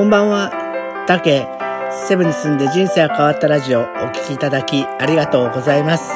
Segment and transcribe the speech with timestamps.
[0.00, 1.46] こんばんは、たけ。
[2.08, 6.10] セブに住んで人生が変わったラジオお聴きいただきありがとうございます。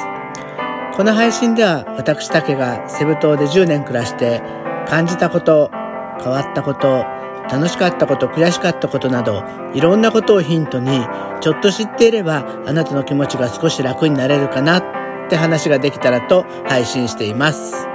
[0.96, 4.40] この配信では私たけがセブ島で10年暮らして
[4.88, 5.70] 感じたこと、
[6.18, 7.04] 変わったこと、
[7.52, 11.06] 楽しかったこと、悔しかったことなど、いろんなことをヒントに、
[11.42, 14.84] ちょっと知っていれば、あなたの気持ちが少し楽になれるかなっ
[15.28, 17.86] て話ができたらと配信しています。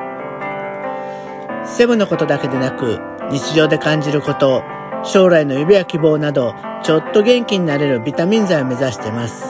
[1.65, 2.99] セブのことだけでなく、
[3.31, 4.61] 日常で感じること、
[5.03, 6.53] 将来の夢や希望など、
[6.83, 9.45] ちょっと元気になれるビタミン剤を目指してます。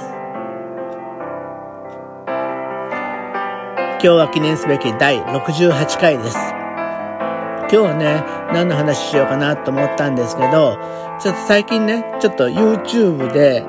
[2.28, 6.38] 今日は記念すべき第68回です。
[6.38, 10.78] 今日はね、何の話しようかなと思ったんですけど、
[11.20, 13.66] ちょっと最近ね、ちょっと YouTube で、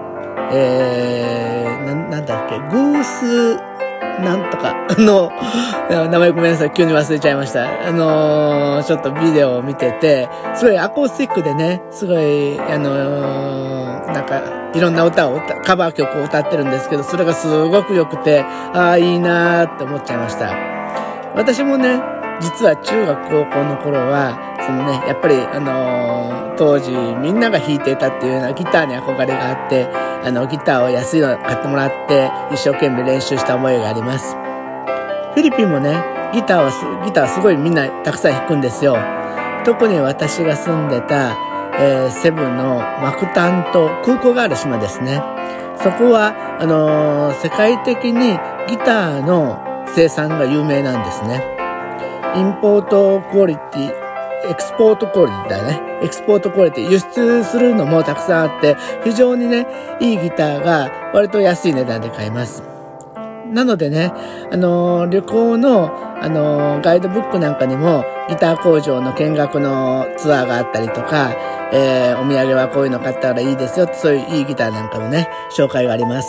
[0.53, 3.70] えー、ななんだっけ、グース
[4.19, 5.30] なんとかの、
[6.10, 7.89] 名前ごめんなさい、急に忘れちゃいました。
[7.89, 14.42] あのー、ちょっとビデオを見てて、すごいアコースティックでね、すごい、あのー、なんか、
[14.75, 20.55] いろんな歌を、カバー曲を歌ってるんですけど、それがすごく良くて、ああ、いいなーって思っちゃいました。
[21.34, 22.00] 私もね、
[22.41, 29.86] 実は中学高校の頃は、そのね、やっぱり、あのー、当時みんなが弾いていたっていうようなギターに憧れがあって、
[30.25, 34.34] あの、ギターを安いの買ってもらって、一生懸命練習した思いがあります。
[35.34, 38.97] フィリピンもね、ギターは、ギターすごいみんなたくさん弾くんですよ。
[39.64, 41.36] 特に私が住んでた、
[41.78, 45.22] えー、セブのマクタンと空港がある島ですね。
[45.83, 48.38] そこは、あのー、世界的に
[48.69, 51.42] ギターの生産が有名なんですね。
[52.36, 54.09] インポートクオリティ、
[54.51, 55.81] エクスポートクオリティだね。
[56.03, 59.67] エクスポートクオリティ、輸出するのもたくさんあって、非常にね、
[60.01, 62.65] いいギターが割と安い値段で買えます。
[63.53, 64.12] なのでね、
[64.51, 71.33] あのー、旅行の、あのー、ガイドブックなんかにも、ギター工場の見学のツアーがあったりとか、
[71.72, 76.28] えー、お土産はこういうの買ったらいいですよそういういいギターなんかもね、紹介があります。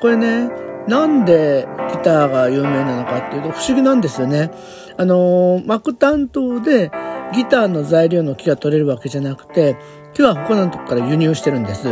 [0.00, 4.50] これね、なんでギターが有名なのかっていうと不思議なんですよね。
[4.96, 6.90] あのー、ク担当で
[7.34, 9.76] ギターの材料の木が取れるわけじゃなくて、
[10.14, 11.88] 木は他のとこから輸入してるんです。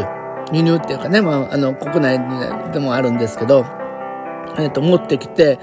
[0.53, 2.19] 輸入っていうかね、まあ、あの、国内
[2.73, 3.65] でもあるんですけど、
[4.59, 5.59] えっ、ー、と、持ってきて、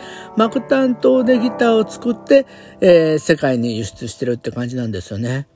[0.52, 2.48] ク担当でギターを作って、
[2.82, 5.48] えー、世界に輸出してるって感じなんですよね。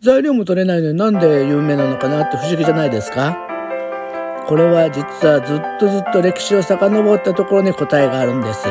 [0.00, 3.45] 材料も取れないのになんで有名なのかなって不思議じゃないですか？
[4.48, 8.66] これは実はずっとずっと歴史を遡ったところに答えがあるんです。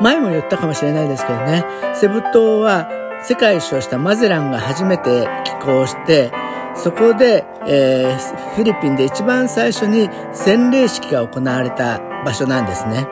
[0.00, 2.88] 前も言ったかもしれないですけどね、セブ島は
[3.22, 6.32] 世界一周したマゼランが初めて寄港して、
[6.74, 13.06] そこで、えー、フィリピンで一番最初に洗礼式が行われた場所なんですね。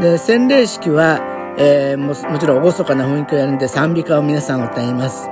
[0.00, 1.20] で、洗礼式は、
[1.56, 5.28] えー、ももちろん厳かな雰囲気をやるんで賛美歌を皆さん歌います。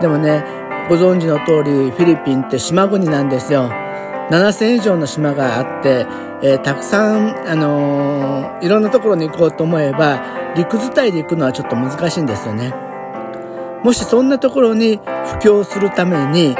[0.00, 0.44] でもね、
[0.88, 3.70] ご存知の通りフィリピンって島国なんですよ。
[4.30, 6.06] 7000以上の島があって、
[6.42, 10.22] えー、たくさん、あのー、いろんなところに行こうと思えば、
[10.56, 12.74] 陸伝いで行くのはちょっと難しいんですよね。
[13.84, 16.54] もしそんなところに布教するために、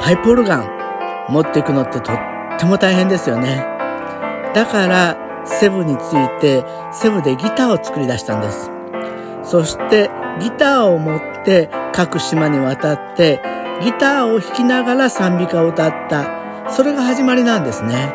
[0.00, 2.18] パイプオルガン持っていくのってとっ
[2.58, 3.64] ても大変ですよね。
[4.54, 8.70] だから、セブについて、セブでギターを作り出したんです。
[9.42, 10.10] そして、
[10.40, 16.70] ギターを持って各島に渡って、ギターを弾きながら賛美歌を歌った。
[16.70, 18.12] それが始まりなんですね。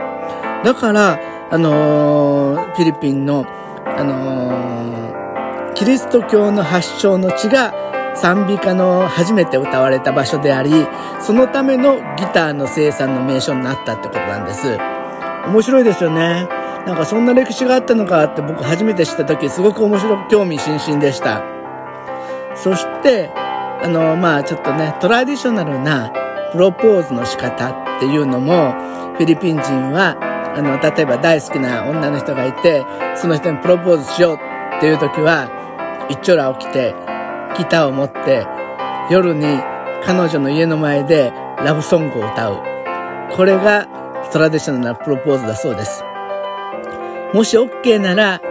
[0.64, 3.46] だから、あのー、フィリピンの、
[3.86, 7.74] あのー、キリスト教の発祥の地が
[8.16, 10.72] 賛美歌の初めて歌われた場所であり、
[11.22, 14.78] そのためのギターの生産の名所になったってことなんです。
[15.48, 16.48] 面白いですよね。
[16.86, 21.44] なんかそんな歴史があったのかって僕初めて知った時すごく面白く興味津々でした。
[22.56, 23.30] そして、
[23.84, 26.12] あの、まあちょっとね、トラディショナルな
[26.52, 28.74] プロポーズの仕方っていうのも、
[29.18, 30.18] フィリピン人は、
[30.56, 32.86] あの、例えば大好きな女の人がいて、
[33.16, 34.36] その人にプロポーズしよう
[34.78, 35.50] っていう時は、
[36.10, 36.94] 一丁ら起きて、
[37.58, 38.46] ギターを持って、
[39.10, 39.46] 夜に
[40.04, 41.32] 彼女の家の前で
[41.64, 42.64] ラブソングを歌う。
[43.36, 43.88] これが
[44.32, 46.04] トラディショナルなプロポーズだそうです。
[47.34, 48.42] もし OK なら、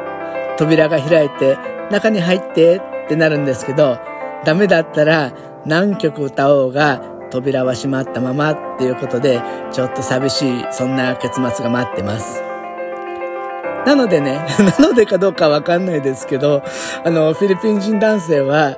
[0.57, 1.59] 扉が開いて、
[1.91, 3.99] 中に入ってってなるんですけど、
[4.45, 5.33] ダメだったら
[5.67, 6.99] 何曲歌おうが
[7.31, 9.41] 扉は閉まったままっていうことで、
[9.73, 12.50] ちょっと寂しい、そんな結末が待ってます。
[13.87, 14.45] なのでね、
[14.79, 16.63] なのでかどうかわかんないですけど、
[17.05, 18.77] あの、フィリピン人男性はギ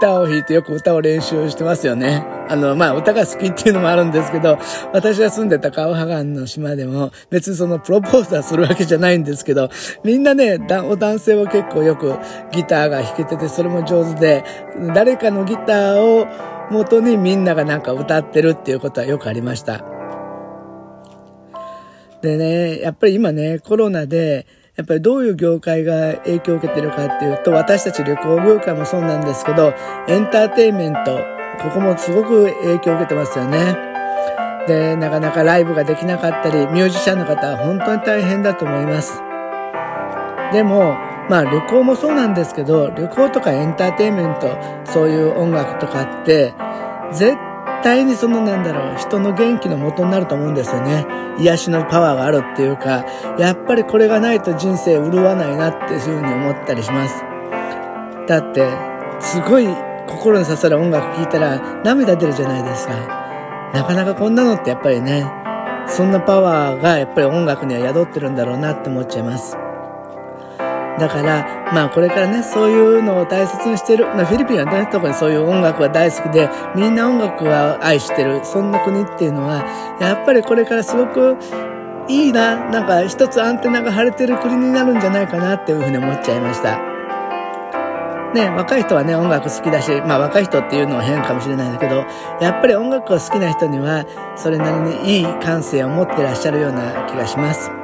[0.00, 2.26] ターを弾いてよく歌を練習してますよね。
[2.48, 4.58] あの、まあ、歌が好きっていうのもあるんですけど、
[4.92, 9.68] 私が住んでたカオハガンの島でも、別にそのプロポーズはするわけじゃないんですけど、
[10.02, 12.14] みんなね、男性は結構よく
[12.52, 14.44] ギターが弾けてて、それも上手で、
[14.94, 16.26] 誰かのギターを
[16.70, 19.84] 元にみんながなんか歌ってるっていうことはよくありました。
[22.22, 29.74] でね、やっぱり今ね、コロナで、やっぱりどういう業界が影響を受けてるかっていうと、私たち旅行業界もそうなんですけど、
[30.08, 31.18] エンターテインメント、
[31.62, 33.76] ここもすごく影響を受けてますよね。
[34.68, 39.20] で、なかなかライブができなかったり、ミュージシャンの方は本当に大変だと思います。
[40.52, 40.96] でも、
[41.28, 46.54] まあ旅行もそうなんですけど、旅行とかエンターテインメント、そういう音楽とかって、
[47.12, 47.36] 絶
[47.82, 51.06] 対にそのなんだろう、人の元気の元になると思うんですよね。
[51.38, 53.04] 癒しのパワーがあるっていうか、
[53.38, 57.24] やっぱりこれがないと人生潤わないなっていうふうに思ったりします。
[58.26, 58.68] だって、
[59.20, 59.68] すごい
[60.06, 62.94] 心に刺さる音楽聴いたら涙出るじゃないですか。
[63.72, 65.30] なかなかこんなのってやっぱりね、
[65.86, 69.56] そんなパワーがやっぱり音楽には宿ってるんだろうなって思っちゃいます。
[70.98, 74.06] だから、まあこれからね、そういうのを大切にしてる。
[74.06, 78.40] まあフィリピンはね、特にそういう音楽が大好きで、みんな音楽は愛してる。
[78.44, 79.64] そんな国っていうのは、
[80.00, 81.36] やっぱりこれからすごく
[82.08, 86.78] いいな、なんか一つアンテナが張れてる国になるんじゃないかなっていうふうに思っちゃいました。
[88.34, 92.04] ね、若い人はね、音楽好きだし、まあ若い人っていうのは変かもしれないんだけど、
[92.40, 94.04] やっぱり音楽が好きな人には、
[94.36, 97.77] それなりにいい感性を持ってらっしゃるような気がします。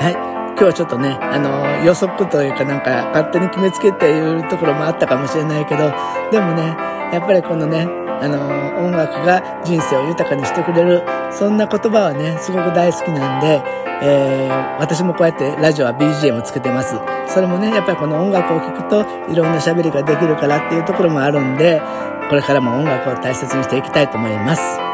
[0.00, 0.12] はい。
[0.12, 5.92] 今日はちょっとね、あの、予測というかなんか勝手に決めつけているところもあったかもしれないけど、
[6.32, 6.74] でもね、
[7.12, 8.48] やっぱりこのね、あの、
[8.80, 13.60] 音楽が人生を豊かにしてくれる、そんな言葉はね、すごく大好きなんで、
[14.02, 16.96] えー、私もこうやってラジオは BGM つけてます。
[17.28, 21.82] それもね、やっぱりこの音楽を聴くといろんな喋りができるからっていうところもあるんで、
[22.30, 24.89] これからも音楽を大切にしていきたいと思います。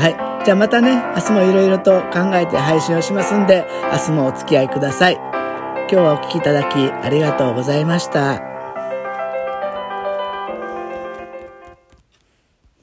[0.00, 0.44] はい。
[0.46, 5.16] じゃあまたね、明日もいろいろと考えて配信をしますんで、明日もお付き合いください。
[5.16, 8.49] 今日はお聴きいただきありがとうございました。